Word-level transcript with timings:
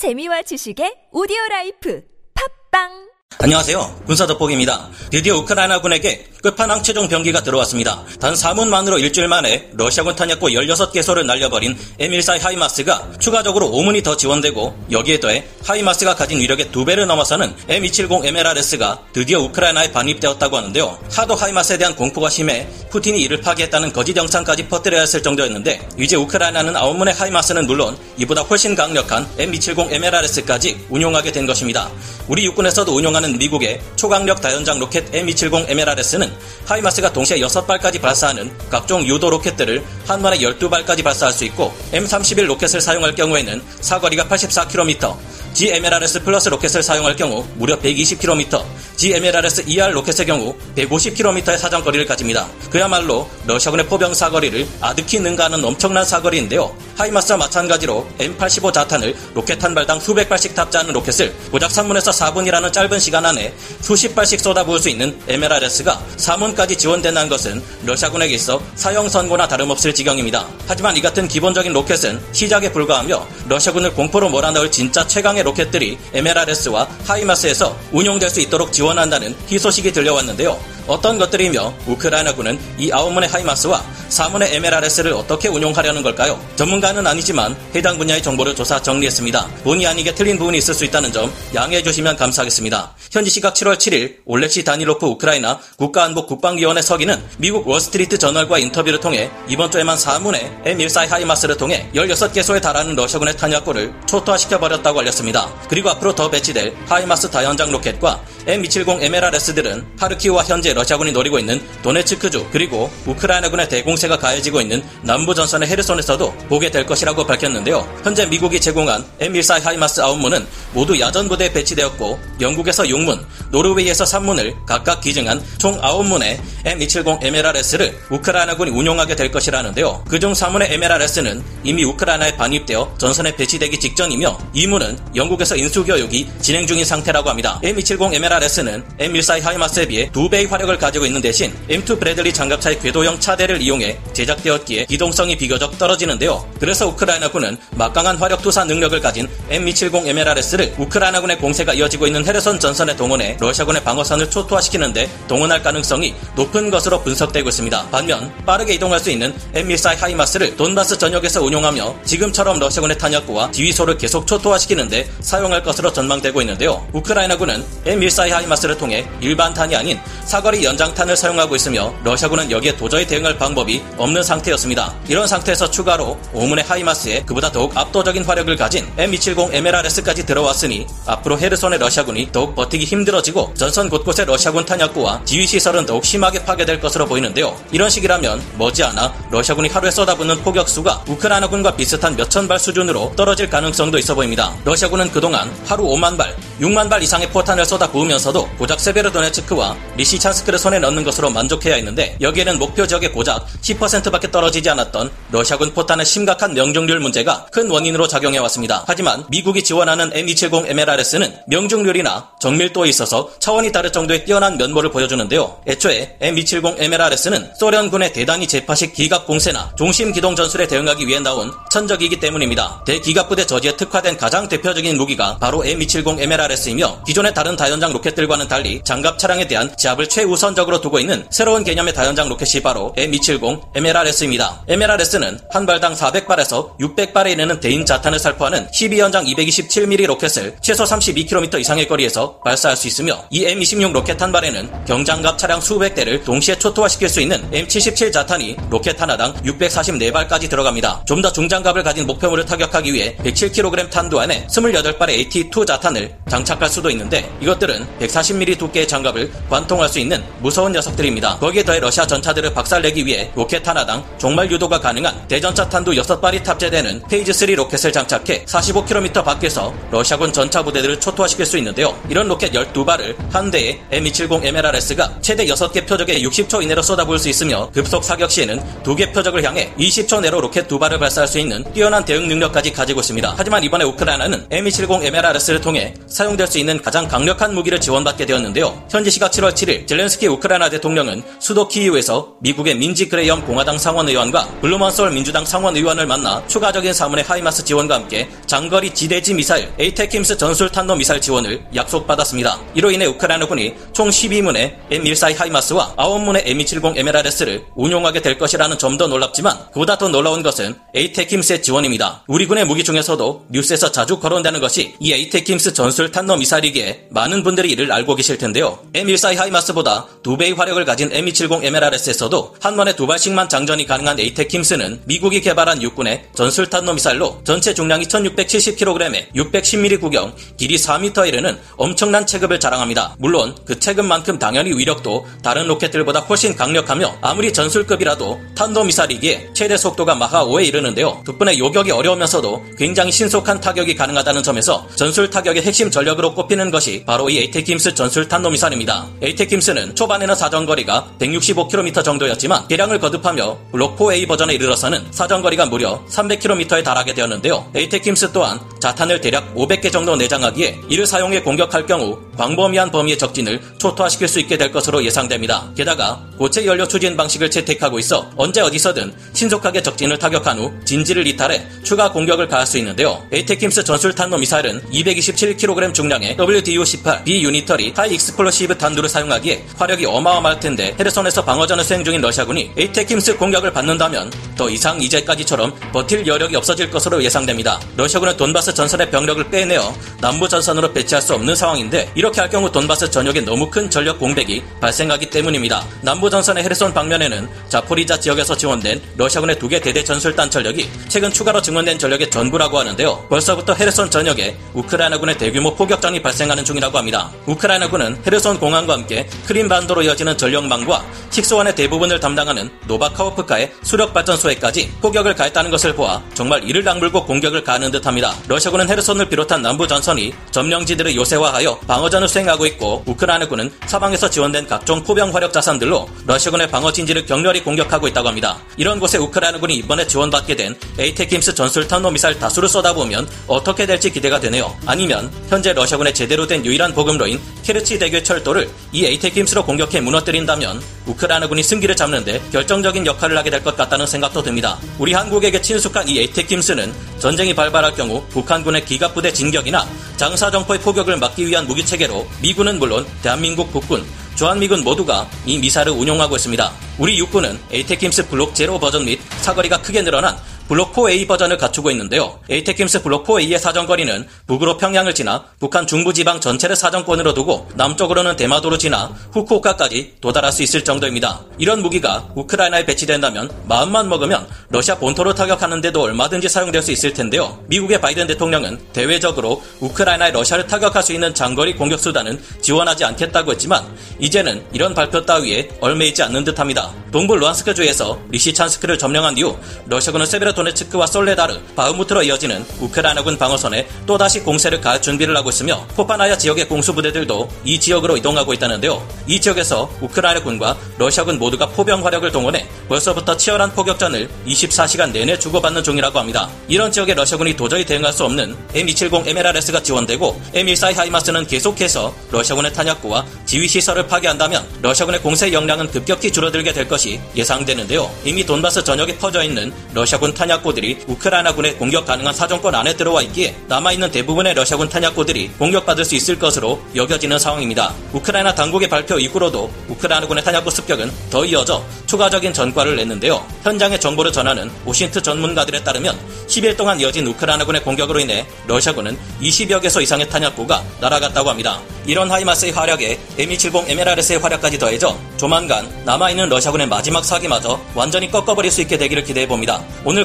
재미와 0.00 0.40
지식의 0.48 1.12
오디오 1.12 1.36
라이프. 1.50 2.00
팟빵 2.32 3.09
안녕하세요. 3.42 4.02
군사덕복입니다. 4.04 4.90
드디어 5.10 5.38
우크라이나군에게 5.38 6.26
끝판왕 6.42 6.82
최종 6.82 7.08
병기가 7.08 7.42
들어왔습니다. 7.42 8.02
단 8.18 8.34
4문만으로 8.34 9.00
일주일 9.00 9.28
만에 9.28 9.70
러시아군 9.72 10.14
탄약고 10.14 10.50
16개소를 10.50 11.24
날려버린 11.24 11.76
M14 11.98 12.38
하이마스가 12.38 13.08
추가적으로 13.18 13.70
5문이 13.70 14.04
더 14.04 14.16
지원되고 14.16 14.86
여기에 14.90 15.20
더해 15.20 15.44
하이마스가 15.64 16.14
가진 16.14 16.38
위력의 16.38 16.70
두 16.70 16.84
배를 16.84 17.06
넘어서는 17.06 17.54
M270 17.68 18.26
MLRS가 18.26 19.00
드디어 19.14 19.40
우크라이나에 19.40 19.92
반입되었다고 19.92 20.56
하는데요. 20.58 20.98
하도 21.10 21.34
하이마스에 21.34 21.78
대한 21.78 21.96
공포가 21.96 22.28
심해 22.28 22.68
푸틴이 22.90 23.20
이를 23.22 23.40
파괴했다는 23.40 23.92
거짓 23.92 24.16
영상까지 24.16 24.68
퍼뜨려야 24.68 25.00
했을 25.00 25.22
정도였는데 25.22 25.88
이제 25.98 26.16
우크라이나는 26.16 26.76
아홉문의 26.76 27.14
하이마스는 27.14 27.66
물론 27.66 27.96
이보다 28.18 28.42
훨씬 28.42 28.74
강력한 28.74 29.26
M270 29.38 29.92
MLRS까지 29.92 30.86
운용하게 30.90 31.32
된 31.32 31.46
것입니다. 31.46 31.90
우리 32.28 32.44
육군에서도 32.46 32.94
운용하는 32.94 33.29
미국의 33.38 33.80
초강력 33.96 34.40
다연장 34.40 34.78
로켓 34.78 35.10
M270 35.12 35.68
MLRS는 35.68 36.32
하이마스가 36.66 37.12
동시에 37.12 37.38
6발까지 37.38 38.00
발사하는 38.00 38.50
각종 38.70 39.04
유도 39.06 39.30
로켓들을 39.30 39.82
한 40.06 40.22
번에 40.22 40.38
12발까지 40.38 41.02
발사할 41.02 41.32
수 41.32 41.44
있고 41.44 41.74
M31 41.92 42.46
로켓을 42.46 42.80
사용할 42.80 43.14
경우에는 43.14 43.62
사거리가 43.80 44.24
84km, 44.24 45.16
GMLRS 45.52 46.22
플러스 46.22 46.48
로켓을 46.48 46.82
사용할 46.82 47.16
경우 47.16 47.44
무려 47.56 47.78
120km, 47.78 48.64
GMLRS 48.96 49.64
ER 49.66 49.90
로켓의 49.92 50.26
경우 50.26 50.54
150km의 50.76 51.58
사정거리를 51.58 52.06
가집니다. 52.06 52.48
그야말로 52.70 53.28
러시아군의 53.46 53.86
포병 53.86 54.14
사거리를 54.14 54.66
아득히 54.80 55.18
능가하는 55.20 55.64
엄청난 55.64 56.04
사거리인데요. 56.04 56.74
하이마스와 56.96 57.38
마찬가지로 57.38 58.06
M85 58.18 58.72
자탄을 58.72 59.14
로켓 59.34 59.62
한 59.64 59.74
발당 59.74 59.98
수백 59.98 60.28
발씩 60.28 60.54
탑재하는 60.54 60.92
로켓을 60.92 61.34
고작 61.50 61.70
3문에서 61.70 62.12
4분이라는 62.12 62.72
짧은 62.72 62.98
시간 62.98 63.24
안에 63.26 63.54
수십 63.80 64.14
발씩 64.14 64.40
쏟아부을 64.40 64.78
수 64.78 64.88
있는 64.88 65.18
MLRS가 65.28 66.00
4문까지 66.16 66.78
지원된다는 66.78 67.28
것은 67.28 67.62
러시아군에게 67.84 68.34
있어 68.34 68.60
사형 68.74 69.08
선고나 69.08 69.48
다름없을 69.48 69.94
지경입니다. 69.94 70.46
하지만 70.66 70.96
이 70.96 71.00
같은 71.00 71.26
기본적인 71.26 71.72
로켓은 71.72 72.20
시작에 72.32 72.70
불과하며 72.70 73.26
러시아군을 73.48 73.94
공포로 73.94 74.28
몰아넣을 74.28 74.70
진짜 74.70 75.06
최강의 75.06 75.39
로켓들이 75.42 75.98
MLRS와 76.12 76.88
하이마스에서 77.04 77.76
운용될 77.92 78.30
수 78.30 78.40
있도록 78.40 78.72
지원한다는 78.72 79.34
희소식이 79.48 79.92
들려왔는데요. 79.92 80.58
어떤 80.86 81.18
것들이며 81.18 81.72
우크라이나군은 81.86 82.58
이 82.76 82.90
아홉문의 82.90 83.28
하이마스와 83.28 83.82
사문의 84.08 84.56
MLRS를 84.56 85.12
어떻게 85.12 85.48
운용하려는 85.48 86.02
걸까요? 86.02 86.44
전문가는 86.56 87.06
아니지만 87.06 87.56
해당 87.76 87.96
분야의 87.96 88.22
정보를 88.22 88.56
조사 88.56 88.82
정리했습니다. 88.82 89.46
본의 89.62 89.86
아니게 89.86 90.14
틀린 90.16 90.36
부분이 90.36 90.58
있을 90.58 90.74
수 90.74 90.84
있다는 90.84 91.12
점 91.12 91.32
양해해 91.54 91.82
주시면 91.82 92.16
감사하겠습니다. 92.16 92.94
현지 93.12 93.30
시각 93.30 93.54
7월 93.54 93.76
7일 93.76 94.16
올렉시 94.24 94.64
다니로프 94.64 95.06
우크라이나 95.06 95.60
국가안보 95.76 96.26
국방위원회 96.26 96.82
서기는 96.82 97.22
미국 97.38 97.68
월스트리트 97.68 98.18
저널과 98.18 98.58
인터뷰를 98.58 98.98
통해 98.98 99.30
이번 99.48 99.70
주에만 99.70 99.96
사문의 99.96 100.50
M14 100.64 101.08
하이마스를 101.08 101.56
통해 101.56 101.88
16개소에 101.94 102.60
달하는 102.60 102.96
러시아군의 102.96 103.36
탄약고를 103.36 103.92
초토화시켜버렸다고 104.06 104.98
알렸습니다. 105.00 105.29
그리고 105.68 105.90
앞으로 105.90 106.14
더 106.14 106.30
배치될 106.30 106.74
하이마스 106.86 107.30
다연장 107.30 107.70
로켓과 107.70 108.20
M270 108.46 109.02
MLRS들은 109.02 109.86
하르키우와 109.98 110.44
현재 110.44 110.72
러시아군이 110.72 111.12
노리고 111.12 111.38
있는 111.38 111.60
도네츠크주 111.82 112.48
그리고 112.50 112.90
우크라이나군의 113.06 113.68
대공세가 113.68 114.18
가해지고 114.18 114.60
있는 114.60 114.82
남부 115.02 115.34
전선의 115.34 115.68
헤르손에서도 115.68 116.32
보게 116.48 116.70
될 116.70 116.86
것이라고 116.86 117.26
밝혔는데요. 117.26 117.86
현재 118.02 118.26
미국이 118.26 118.60
제공한 118.60 119.04
M14 119.20 119.62
하이마스 119.62 120.00
9문은 120.02 120.46
모두 120.72 120.98
야전 120.98 121.28
부대에 121.28 121.52
배치되었고 121.52 122.18
영국에서 122.40 122.84
6문, 122.84 123.24
노르웨이에서 123.50 124.04
3문을 124.04 124.54
각각 124.66 125.00
기증한 125.00 125.42
총 125.58 125.78
9문의 125.80 126.40
M270 126.64 127.22
MLRS를 127.22 127.98
우크라이나군이 128.10 128.70
운용하게 128.70 129.16
될 129.16 129.30
것이라는데요. 129.30 130.04
그중 130.08 130.32
3문의 130.32 130.70
MLRS는 130.72 131.42
이미 131.64 131.84
우크라이나에 131.84 132.36
반입되어 132.36 132.94
전선에 132.98 133.36
배치되기 133.36 133.78
직전이며 133.78 134.38
2문은 134.54 134.98
영국에서 135.20 135.54
인수 135.54 135.84
교육이 135.84 136.26
진행 136.40 136.66
중인 136.66 136.84
상태라고 136.84 137.28
합니다. 137.28 137.60
M270 137.62 138.14
MLRS는 138.14 138.82
M14 138.98 139.42
하이마스에 139.42 139.86
비해 139.86 140.10
2배의 140.12 140.48
화력을 140.48 140.76
가지고 140.78 141.04
있는 141.04 141.20
대신 141.20 141.52
M2 141.68 142.00
브래들리 142.00 142.32
장갑차의 142.32 142.80
궤도형 142.80 143.20
차대를 143.20 143.60
이용해 143.60 143.98
제작되었기에 144.14 144.86
기동성이 144.86 145.36
비교적 145.36 145.76
떨어지는데요. 145.78 146.48
그래서 146.58 146.88
우크라이나군은 146.88 147.58
막강한 147.72 148.16
화력 148.16 148.40
투사 148.40 148.64
능력을 148.64 148.98
가진 149.00 149.28
M270 149.50 150.06
MLRS를 150.06 150.74
우크라이나군의 150.78 151.38
공세가 151.38 151.74
이어지고 151.74 152.06
있는 152.06 152.26
헤르손 152.26 152.58
전선에 152.58 152.96
동원해 152.96 153.36
러시아군의 153.40 153.84
방어선을 153.84 154.30
초토화시키는데 154.30 155.10
동원할 155.28 155.62
가능성이 155.62 156.14
높은 156.34 156.70
것으로 156.70 157.02
분석되고 157.02 157.48
있습니다. 157.50 157.88
반면 157.90 158.32
빠르게 158.46 158.74
이동할 158.74 158.98
수 158.98 159.10
있는 159.10 159.34
M14 159.54 159.98
하이마스를 159.98 160.56
돈바스 160.56 160.96
전역에서 160.96 161.42
운용하며 161.42 162.04
지금처럼 162.06 162.58
러시아군의 162.58 162.96
탄약고와 162.96 163.50
지휘소를 163.50 163.98
계속 163.98 164.26
초토화시키는데 164.26 165.09
사용할 165.20 165.62
것으로 165.62 165.92
전망되고 165.92 166.40
있는데요. 166.42 166.86
우크라이나군은 166.92 167.64
M14 167.84 168.30
하이마스를 168.30 168.78
통해 168.78 169.06
일반탄이 169.20 169.74
아닌 169.74 169.98
사거리 170.24 170.64
연장탄을 170.64 171.16
사용하고 171.16 171.56
있으며 171.56 171.92
러시아군은 172.04 172.50
여기에 172.50 172.76
도저히 172.76 173.06
대응할 173.06 173.36
방법이 173.36 173.82
없는 173.98 174.22
상태였습니다. 174.22 174.94
이런 175.08 175.26
상태에서 175.26 175.70
추가로 175.70 176.18
오문의 176.32 176.64
하이마스에 176.64 177.24
그보다 177.26 177.50
더욱 177.50 177.76
압도적인 177.76 178.24
화력을 178.24 178.54
가진 178.56 178.86
M270 178.96 179.52
MLRS까지 179.52 180.24
들어왔으니 180.24 180.86
앞으로 181.06 181.38
헤르손의 181.38 181.78
러시아군이 181.78 182.30
더욱 182.30 182.54
버티기 182.54 182.84
힘들어지고 182.84 183.54
전선 183.54 183.88
곳곳의 183.88 184.26
러시아군 184.26 184.64
탄약고와 184.64 185.22
지휘 185.24 185.46
시설은 185.46 185.86
더욱 185.86 186.04
심하게 186.04 186.44
파괴될 186.44 186.80
것으로 186.80 187.06
보이는데요. 187.06 187.56
이런 187.72 187.90
식이라면 187.90 188.42
머지않아 188.58 189.12
러시아군이 189.30 189.68
하루에 189.68 189.90
쏟아붓는 189.90 190.42
포격수가 190.42 191.04
우크라이나군과 191.08 191.76
비슷한 191.76 192.16
몇천 192.16 192.46
발 192.46 192.58
수준으로 192.58 193.14
떨어질 193.16 193.50
가능성도 193.50 193.98
있어 193.98 194.14
보입니다. 194.14 194.54
러시아군 194.64 194.99
은 195.00 195.10
그동안 195.10 195.50
하루 195.66 195.84
5만 195.84 196.16
발, 196.18 196.36
6만 196.60 196.90
발 196.90 197.02
이상의 197.02 197.30
포탄을 197.30 197.64
쏟아 197.64 197.90
부으면서도 197.90 198.48
고작 198.58 198.78
세베르도네츠크와 198.80 199.76
리시찬스크를 199.96 200.58
손에 200.58 200.78
넣는 200.78 201.04
것으로 201.04 201.30
만족해야 201.30 201.76
했는데 201.76 202.16
여기에는 202.20 202.58
목표 202.58 202.86
지역의 202.86 203.12
고작 203.12 203.46
10%밖에 203.62 204.30
떨어지지 204.30 204.68
않았던 204.68 205.10
러시아군 205.30 205.72
포탄의 205.72 206.04
심각한 206.04 206.52
명중률 206.52 207.00
문제가 207.00 207.46
큰 207.50 207.70
원인으로 207.70 208.08
작용해 208.08 208.38
왔습니다. 208.38 208.84
하지만 208.86 209.24
미국이 209.30 209.64
지원하는 209.64 210.10
M270 210.10 210.68
MLRS는 210.68 211.34
명중률이나 211.46 212.30
정밀도에 212.40 212.88
있어서 212.90 213.30
차원이 213.38 213.72
다를 213.72 213.90
정도의 213.92 214.24
뛰어난 214.26 214.58
면모를 214.58 214.90
보여주는데요. 214.90 215.60
애초에 215.66 216.16
M270 216.20 216.74
MLRS는 216.78 217.52
소련군의 217.58 218.12
대단위 218.12 218.46
제파식 218.46 218.92
기갑 218.92 219.26
공세나 219.26 219.72
종심 219.76 220.12
기동 220.12 220.36
전술에 220.36 220.66
대응하기 220.66 221.06
위해 221.06 221.20
나온 221.20 221.50
천적이기 221.70 222.20
때문입니다. 222.20 222.82
대기갑 222.84 223.28
부대 223.28 223.46
저지에 223.46 223.76
특화된 223.76 224.16
가장 224.16 224.48
대표적인 224.48 224.89
무기가 224.96 225.38
바로 225.38 225.62
M270 225.62 226.20
MLRS이며 226.20 227.04
기존의 227.06 227.32
다른 227.32 227.56
다연장 227.56 227.92
로켓들과는 227.92 228.48
달리 228.48 228.80
장갑 228.84 229.18
차량에 229.18 229.46
대한 229.46 229.70
제압을 229.76 230.08
최우선적으로 230.08 230.80
두고 230.80 230.98
있는 230.98 231.24
새로운 231.30 231.64
개념의 231.64 231.94
다연장 231.94 232.28
로켓이 232.28 232.62
바로 232.62 232.92
M270 232.98 233.76
MLRS입니다. 233.76 234.64
MLRS는 234.68 235.38
한 235.50 235.66
발당 235.66 235.94
400발에서 235.94 236.76
600발에 236.78 237.30
이르는 237.32 237.60
대인 237.60 237.86
자탄을 237.86 238.18
살포하는 238.18 238.66
12연장 238.68 239.26
227mm 239.26 240.06
로켓을 240.06 240.56
최소 240.60 240.84
32km 240.84 241.60
이상의 241.60 241.86
거리에서 241.86 242.38
발사할 242.44 242.76
수 242.76 242.88
있으며 242.88 243.22
이 243.30 243.44
M26 243.44 243.92
로켓 243.92 244.20
한 244.20 244.32
발에는 244.32 244.84
경장갑 244.86 245.38
차량 245.38 245.60
수백 245.60 245.94
대를 245.94 246.22
동시에 246.24 246.58
초토화시킬 246.58 247.08
수 247.08 247.20
있는 247.20 247.48
M77 247.50 248.12
자탄이 248.12 248.56
로켓 248.68 249.00
하나당 249.00 249.34
644발까지 249.44 250.50
들어갑니다. 250.50 251.02
좀 251.06 251.20
더 251.20 251.30
중장갑을 251.30 251.82
가진 251.82 252.06
목표물을 252.06 252.46
타격하기 252.46 252.94
위해 252.94 253.14
107kg 253.22 253.90
탄두 253.90 254.18
안에 254.18 254.46
28 254.48 254.72
발의 254.98 255.24
AT2 255.24 255.66
자탄을 255.66 256.14
장착할 256.28 256.68
수도 256.68 256.90
있는데 256.90 257.30
이것들은 257.40 257.86
140mm 258.00 258.58
두께의 258.58 258.88
장갑을 258.88 259.30
관통할 259.48 259.88
수 259.88 259.98
있는 259.98 260.22
무서운 260.40 260.72
녀석들입니다. 260.72 261.38
거기에 261.38 261.64
더해 261.64 261.80
러시아 261.80 262.06
전차들을 262.06 262.52
박살내기 262.54 263.04
위해 263.06 263.30
로켓 263.34 263.66
하나당 263.66 264.04
종말 264.18 264.50
유도가 264.50 264.80
가능한 264.80 265.28
대전차 265.28 265.68
탄두 265.68 265.92
6발이 265.92 266.42
탑재되는 266.42 267.02
Phase 267.08 267.32
3 267.32 267.54
로켓을 267.54 267.92
장착해 267.92 268.44
45km 268.44 269.24
밖에서 269.24 269.74
러시아군 269.90 270.32
전차 270.32 270.62
부대들을 270.62 271.00
초토화시킬 271.00 271.46
수 271.46 271.58
있는데요. 271.58 271.98
이런 272.08 272.28
로켓 272.28 272.52
12발을 272.52 273.16
한 273.32 273.50
대에 273.50 273.80
M270 273.90 274.44
MLRS가 274.44 275.18
최대 275.20 275.46
6개 275.46 275.86
표적에 275.86 276.20
60초 276.22 276.62
이내로 276.62 276.82
쏟아부을 276.82 277.18
수 277.18 277.28
있으며 277.28 277.70
급속 277.70 278.04
사격 278.04 278.30
시에는 278.30 278.60
2개 278.82 279.12
표적을 279.12 279.44
향해 279.44 279.72
20초 279.78 280.20
내로 280.20 280.40
로켓 280.40 280.68
2발을 280.68 280.98
발사할 280.98 281.28
수 281.28 281.38
있는 281.38 281.64
뛰어난 281.72 282.04
대응 282.04 282.28
능력까지 282.28 282.72
가지고 282.72 283.00
있습니다. 283.00 283.34
하지만 283.36 283.62
이번에 283.64 283.84
우크라이나는 283.84 284.46
M270 284.60 285.04
MLRS를 285.04 285.60
통해 285.60 285.94
사용될 286.06 286.46
수 286.46 286.58
있는 286.58 286.80
가장 286.82 287.08
강력한 287.08 287.54
무기를 287.54 287.80
지원받게 287.80 288.26
되었는데요. 288.26 288.84
현지 288.90 289.10
시각 289.10 289.32
7월 289.32 289.52
7일 289.52 289.86
젤렌스 289.86 290.10
젤렌스키 290.10 290.26
우크라이나 290.26 290.68
대통령은 290.70 291.22
수도 291.38 291.68
키이우에서 291.68 292.34
미국의 292.40 292.76
린지 292.76 293.08
그레이엄 293.08 293.44
공화당 293.44 293.78
상원의원과 293.78 294.60
블루먼솔 294.60 295.12
민주당 295.12 295.44
상원의원을 295.44 296.06
만나 296.06 296.42
추가적인 296.48 296.92
사문의 296.92 297.24
하이마스 297.24 297.64
지원과 297.64 297.94
함께 297.94 298.28
장거리 298.46 298.90
지대지 298.92 299.34
미사일 299.34 299.70
ATACMS 299.78 300.36
전술탄도 300.36 300.96
미사일 300.96 301.20
지원을 301.20 301.62
약속받았습니다. 301.74 302.58
이로 302.74 302.90
인해 302.90 303.06
우크라이나군이 303.06 303.74
총 303.92 304.08
12문의 304.08 304.74
M14 304.90 305.36
하이마스와 305.36 305.94
9문의 305.96 306.44
M270 306.46 306.96
MLRS를 306.96 307.64
운용하게 307.74 308.20
될 308.20 308.38
것이라는 308.38 308.78
점도 308.78 309.06
놀랍지만 309.06 309.56
그보다 309.72 309.96
더 309.96 310.08
놀라운 310.08 310.42
것은 310.42 310.74
ATACMS의 310.94 311.62
지원입니다. 311.62 312.24
우리 312.26 312.46
군의 312.46 312.64
무기 312.64 312.84
중에서도 312.84 313.46
뉴스에서 313.50 313.92
자주 313.92 314.18
거론 314.18 314.42
되는 314.50 314.60
것이 314.60 314.94
이 314.98 315.12
ATACMS 315.12 315.72
전술탄도 315.72 316.36
미사일이기에 316.36 317.06
많은 317.10 317.42
분들이 317.42 317.70
이를 317.70 317.92
알고 317.92 318.16
계실 318.16 318.36
텐데요. 318.36 318.78
M14 318.92 319.36
하이마스보다 319.36 320.06
두 320.24 320.36
배의 320.36 320.52
화력을 320.52 320.84
가진 320.84 321.08
M270 321.10 321.64
MLRS에서도 321.64 322.56
한 322.60 322.76
번에 322.76 322.94
두 322.94 323.06
발씩만 323.06 323.48
장전이 323.48 323.86
가능한 323.86 324.18
ATACMS는 324.18 325.02
미국이 325.04 325.40
개발한 325.40 325.80
육군의 325.82 326.24
전술탄도 326.34 326.94
미사일로 326.94 327.42
전체 327.44 327.72
중량이 327.72 328.06
1670kg에 328.06 329.32
610mm 329.34 330.00
구경, 330.00 330.34
길이 330.56 330.76
4m에 330.76 331.28
이르는 331.28 331.58
엄청난 331.76 332.26
체급을 332.26 332.58
자랑합니다. 332.58 333.14
물론 333.18 333.54
그 333.64 333.78
체급만큼 333.78 334.38
당연히 334.38 334.72
위력도 334.72 335.26
다른 335.42 335.68
로켓들보다 335.68 336.20
훨씬 336.20 336.56
강력하며 336.56 337.18
아무리 337.20 337.52
전술급이라도 337.52 338.40
탄도 338.56 338.84
미사일이기에 338.84 339.50
최대 339.54 339.76
속도가 339.76 340.16
마하 340.16 340.44
5에 340.44 340.66
이르는데요. 340.66 341.22
덕분에 341.24 341.56
요격이 341.56 341.92
어려우면서도 341.92 342.64
굉장히 342.76 343.12
신속한 343.12 343.60
타격이 343.60 343.94
가능하다는 343.94 344.39
점에서 344.42 344.86
전술 344.96 345.30
타격의 345.30 345.62
핵심 345.62 345.90
전력으로 345.90 346.34
꼽히는 346.34 346.70
것이 346.70 347.04
바로 347.06 347.30
이 347.30 347.38
ATACMS 347.38 347.94
전술 347.94 348.28
탄도 348.28 348.50
미사일입니다. 348.50 349.06
ATACMS는 349.22 349.94
초반에는 349.94 350.34
사정거리가 350.34 351.12
165km 351.18 352.04
정도였지만 352.04 352.68
개량을 352.68 352.98
거듭하며 352.98 353.58
블록 353.72 353.96
4A 353.96 354.26
버전에 354.28 354.54
이르러서는 354.54 355.06
사정거리가 355.10 355.66
무려 355.66 356.04
300km에 356.08 356.84
달하게 356.84 357.14
되었는데요. 357.14 357.70
ATACMS 357.74 358.32
또한 358.32 358.60
자탄을 358.80 359.20
대략 359.20 359.54
500개 359.54 359.92
정도 359.92 360.16
내장하기에 360.16 360.80
이를 360.88 361.06
사용해 361.06 361.42
공격할 361.42 361.86
경우 361.86 362.18
광범위한 362.40 362.90
범위의 362.90 363.18
적진을 363.18 363.60
초토화시킬 363.76 364.26
수 364.26 364.40
있게 364.40 364.56
될 364.56 364.72
것으로 364.72 365.04
예상됩니다. 365.04 365.70
게다가 365.76 366.24
고체 366.38 366.64
연료 366.64 366.88
추진 366.88 367.14
방식을 367.14 367.50
채택하고 367.50 367.98
있어 367.98 368.30
언제 368.34 368.62
어디서든 368.62 369.12
신속하게 369.34 369.82
적진을 369.82 370.18
타격한 370.18 370.58
후 370.58 370.72
진지를 370.86 371.26
이탈해 371.26 371.66
추가 371.82 372.10
공격을 372.10 372.48
가할 372.48 372.66
수 372.66 372.78
있는데요. 372.78 373.22
ATACMS 373.30 373.84
전술 373.84 374.14
탄도 374.14 374.38
미사일은 374.38 374.80
227kg 374.90 375.92
중량의 375.92 376.36
WDU-18B 376.38 377.24
unitary 377.24 377.92
high 377.94 378.14
explosive 378.14 378.78
탄두를 378.78 379.10
사용하기에 379.10 379.66
화력이 379.76 380.06
어마어마할 380.06 380.60
텐데 380.60 380.96
헤르손에서 380.98 381.44
방어전을 381.44 381.84
수행 381.84 382.02
중인 382.02 382.22
러시아군이 382.22 382.70
ATACMS 382.78 383.36
공격을 383.36 383.74
받는다면 383.74 384.32
더 384.56 384.70
이상 384.70 384.98
이제까지처럼 385.02 385.74
버틸 385.92 386.26
여력이 386.26 386.56
없어질 386.56 386.90
것으로 386.90 387.22
예상됩니다. 387.22 387.78
러시아군은 387.98 388.38
돈바스 388.38 388.72
전선의 388.72 389.10
병력을 389.10 389.50
빼내어 389.50 389.92
남부 390.22 390.48
전선으로 390.48 390.94
배치할 390.94 391.20
수 391.20 391.34
없는 391.34 391.54
상황인데 391.54 392.12
이렇게 392.14 392.29
할 392.38 392.48
경우 392.50 392.70
돈바스 392.70 393.10
전역에 393.10 393.40
너무 393.40 393.68
큰 393.70 393.90
전력 393.90 394.18
공백이 394.18 394.62
발생하기 394.80 395.30
때문입니다. 395.30 395.84
남부 396.02 396.30
전선의 396.30 396.62
헤르손 396.64 396.92
방면에는 396.94 397.48
자포리자 397.68 398.20
지역에서 398.20 398.56
지원된 398.56 399.00
러시아군의 399.16 399.58
두 399.58 399.68
개 399.70 399.80
대대 399.80 400.02
전술단 400.02 400.50
전력이 400.50 400.88
최근 401.08 401.32
추가로 401.32 401.62
증원된 401.62 401.98
전력의 401.98 402.28
전부라고 402.30 402.78
하는데요. 402.78 403.26
벌써부터 403.28 403.74
헤르손 403.74 404.10
전역에 404.10 404.56
우크라이나군의 404.74 405.38
대규모 405.38 405.74
포격전이 405.76 406.22
발생하는 406.22 406.64
중이라고 406.64 406.98
합니다. 406.98 407.30
우크라이나군은 407.46 408.20
헤르손 408.26 408.58
공항과 408.58 408.94
함께 408.94 409.28
크림 409.46 409.68
반도로 409.68 410.02
이어지는 410.02 410.36
전력망과 410.36 411.04
식수원의 411.30 411.76
대부분을 411.76 412.18
담당하는 412.20 412.68
노바카호우카의 412.86 413.72
수력 413.82 414.12
발전소에까지 414.12 414.90
포격을 415.00 415.34
가했다는 415.36 415.70
것을 415.70 415.94
보아 415.94 416.20
정말 416.34 416.64
이를 416.64 416.88
악물고 416.88 417.24
공격을 417.26 417.62
가하는 417.62 417.90
듯합니다. 417.92 418.34
러시아군은 418.48 418.88
헤르손을 418.88 419.28
비롯한 419.28 419.62
남부 419.62 419.86
전선의 419.86 420.34
점령지들을 420.50 421.14
요새화하여 421.14 421.78
방어전 421.86 422.19
을 422.22 422.28
수행하고 422.28 422.66
있고 422.66 423.02
우크라이나군은 423.06 423.70
사방에서 423.86 424.28
지원된 424.28 424.66
각종 424.66 425.02
포병 425.02 425.34
화력 425.34 425.52
자산들로 425.52 426.08
러시아군의 426.26 426.70
방어 426.70 426.92
진지를 426.92 427.24
격렬히 427.24 427.62
공격하고 427.62 428.08
있다고 428.08 428.28
합니다. 428.28 428.58
이런 428.76 428.98
곳에 429.00 429.16
우크라이나군이 429.18 429.74
이번에 429.76 430.06
지원받게 430.06 430.56
된 430.56 430.76
ATACMS 430.98 431.54
전술 431.54 431.86
탄도 431.88 432.10
미사일 432.10 432.38
다수를 432.38 432.68
쏟아부으면 432.68 433.28
어떻게 433.46 433.86
될지 433.86 434.10
기대가 434.10 434.40
되네요. 434.40 434.76
아니면 434.86 435.30
현재 435.48 435.72
러시아군의 435.72 436.12
제대로 436.14 436.46
된 436.46 436.64
유일한 436.64 436.92
보급로인 436.92 437.40
케르치 437.62 437.98
대교 437.98 438.22
철도를 438.22 438.68
이 438.92 439.04
ATACMS로 439.06 439.64
공격해 439.64 440.00
무너뜨린다면 440.00 440.82
우크라이나군이 441.06 441.62
승기를 441.62 441.96
잡는데 441.96 442.40
결정적인 442.52 443.06
역할을 443.06 443.38
하게 443.38 443.50
될 443.50 443.60
것 443.60 443.76
같다는 443.76 444.06
생각도 444.06 444.42
듭니다. 444.42 444.78
우리 444.98 445.12
한국에게 445.12 445.60
친숙한 445.60 446.08
이 446.08 446.18
ATACMS는 446.18 446.92
전쟁이 447.18 447.54
발발할 447.54 447.94
경우 447.94 448.24
북한군의 448.30 448.86
기갑부대 448.86 449.32
진격이나 449.32 449.86
장사정포의 450.16 450.80
포격을 450.80 451.16
막기 451.18 451.46
위한 451.46 451.66
무기체계 451.66 451.99
로 452.06 452.26
미군은 452.40 452.78
물론 452.78 453.06
대한민국 453.22 453.72
국군, 453.72 454.04
주한미군 454.34 454.84
모두가 454.84 455.28
이 455.44 455.58
미사일을 455.58 455.90
운용하고 455.92 456.36
있습니다. 456.36 456.72
우리 456.98 457.18
육군은 457.18 457.58
ATACMS 457.70 458.28
블록 458.28 458.54
제로 458.54 458.78
버전 458.78 459.04
및 459.04 459.20
사거리가 459.40 459.82
크게 459.82 460.02
늘어난 460.02 460.36
블록 460.70 460.92
4A 460.92 461.26
버전을 461.26 461.56
갖추고 461.56 461.90
있는데요. 461.90 462.38
ATACMS 462.48 463.02
블록 463.02 463.26
4A의 463.26 463.58
사정거리는 463.58 464.28
북으로 464.46 464.76
평양을 464.76 465.16
지나 465.16 465.44
북한 465.58 465.84
중부지방 465.84 466.40
전체를 466.40 466.76
사정권으로 466.76 467.34
두고 467.34 467.68
남쪽으로는 467.74 468.36
대마도를 468.36 468.78
지나 468.78 469.12
후쿠오카까지 469.32 470.18
도달할 470.20 470.52
수 470.52 470.62
있을 470.62 470.84
정도입니다. 470.84 471.40
이런 471.58 471.82
무기가 471.82 472.28
우크라이나에 472.36 472.86
배치된다면 472.86 473.50
마음만 473.64 474.08
먹으면 474.08 474.46
러시아 474.68 474.94
본토를 474.94 475.34
타격하는데도 475.34 476.00
얼마든지 476.00 476.48
사용될 476.48 476.82
수 476.82 476.92
있을 476.92 477.14
텐데요. 477.14 477.58
미국의 477.66 478.00
바이든 478.00 478.28
대통령은 478.28 478.78
대외적으로 478.92 479.64
우크라이나에 479.80 480.30
러시아를 480.30 480.68
타격할 480.68 481.02
수 481.02 481.12
있는 481.12 481.34
장거리 481.34 481.74
공격 481.74 481.98
수단은 481.98 482.40
지원하지 482.60 483.04
않겠다고 483.06 483.50
했지만 483.50 483.84
이제는 484.20 484.64
이런 484.72 484.94
발표 484.94 485.26
따위에 485.26 485.68
얽매이지 485.80 486.22
않는 486.22 486.44
듯합니다. 486.44 486.92
동부 487.10 487.34
루한스크주에서 487.34 488.20
리시찬스크를 488.30 488.96
점령한 488.96 489.36
이후 489.36 489.58
러시아군은 489.86 490.26
세베르 490.26 490.59
도네츠크와 490.60 491.06
솔레다르, 491.06 491.58
바흐무트로 491.74 492.22
이어지는 492.24 492.64
우크라이나군 492.80 493.38
방어선에 493.38 493.88
또다시 494.06 494.40
공세를 494.40 494.80
가할 494.80 495.00
준비를 495.00 495.34
하고 495.36 495.48
있으며 495.48 495.86
포파스나야 495.96 496.36
지역의 496.36 496.68
공수부대들도 496.68 497.48
이 497.64 497.80
지역으로 497.80 498.16
이동하고 498.18 498.52
있다는데요. 498.52 499.06
이 499.26 499.40
지역에서 499.40 499.90
우크라이나군과 500.00 500.76
러시아군 500.98 501.38
모두가 501.38 501.68
포병 501.68 502.04
화력을 502.04 502.30
동원해 502.30 502.66
벌써부터 502.88 503.36
치열한 503.36 503.72
포격전을 503.72 504.28
24시간 504.46 505.12
내내 505.12 505.38
주고받는 505.38 505.82
중이라고 505.82 506.18
합니다. 506.18 506.50
이런 506.68 506.92
지역에 506.92 507.14
러시아군이 507.14 507.56
도저히 507.56 507.84
대응할 507.84 508.12
수 508.12 508.24
없는 508.24 508.54
M270 508.74 509.28
MLRS가 509.28 509.82
지원되고 509.82 510.40
M142 510.54 510.94
HIMARS는 510.94 511.46
계속해서 511.46 512.14
러시아군의 512.30 512.74
탄약고와 512.74 513.24
지휘시설을 513.46 514.06
파괴한다면 514.08 514.66
러시아군의 514.82 515.22
공세 515.22 515.52
역량은 515.52 515.90
급격히 515.90 516.30
줄어들게 516.30 516.72
될 516.72 516.86
것이 516.86 517.20
예상되는데요. 517.34 518.10
이미 518.24 518.44
돈바스 518.44 518.84
전역에 518.84 519.16
퍼져 519.16 519.42
있는 519.42 519.72
러시아군 519.94 520.34
탄약고들이 520.34 520.98
우크라이나군의 521.06 521.76
공격 521.76 522.06
가능한 522.06 522.34
사정권 522.34 522.74
안에 522.74 522.94
들어와 522.96 523.22
있기에 523.22 523.56
남아있는 523.68 524.10
대부분의 524.10 524.54
러시아군 524.54 524.88
탄약고들이 524.88 525.52
공격받을 525.58 526.04
수 526.04 526.14
있을 526.14 526.38
것으로 526.38 526.82
여겨지는 526.94 527.38
상황입니다. 527.38 527.94
우크라이나 528.12 528.54
당국의 528.54 528.88
발표 528.88 529.18
이후로도 529.18 529.70
우크라이나군의 529.88 530.44
탄약고 530.44 530.70
습격은 530.70 531.10
더 531.30 531.44
이어져 531.44 531.84
추가적인 532.06 532.52
전과를 532.52 532.96
냈는데요. 532.96 533.46
현장의 533.62 534.00
정보를 534.00 534.32
전하는 534.32 534.70
오신트 534.84 535.22
전문가들에 535.22 535.82
따르면 535.84 536.18
10일 536.46 536.76
동안 536.76 537.00
이어진 537.00 537.26
우크라이나군의 537.26 537.82
공격으로 537.82 538.20
인해 538.20 538.46
러시아군은 538.66 539.16
20여 539.40 539.80
개소 539.80 540.00
이상의 540.00 540.28
탄약고가 540.28 540.82
날아갔다고 541.00 541.48
합니다. 541.48 541.80
이런 542.06 542.30
하이마스의 542.30 542.72
화력에 542.72 543.18
M270 543.38 543.88
MLRS의 543.88 544.38
화력까지 544.38 544.78
더해져 544.78 545.16
조만간 545.36 545.88
남아있는 546.04 546.48
러시아군의 546.48 546.88
마지막 546.88 547.24
사기마저 547.24 547.80
완전히 547.94 548.30
꺾어버릴 548.30 548.70
수 548.70 548.80
있게 548.80 548.98
되기를 548.98 549.24
기대해봅니다. 549.24 549.82
오늘 550.04 550.24